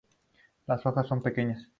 [0.65, 1.67] Las hojas son pequeñas.